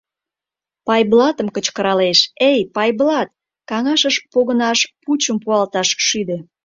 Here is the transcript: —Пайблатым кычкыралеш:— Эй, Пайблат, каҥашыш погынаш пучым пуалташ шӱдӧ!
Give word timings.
—Пайблатым 0.87 1.47
кычкыралеш:— 1.55 2.19
Эй, 2.49 2.59
Пайблат, 2.75 3.27
каҥашыш 3.69 4.15
погынаш 4.31 4.79
пучым 5.03 5.37
пуалташ 5.43 5.89
шӱдӧ! 6.07 6.37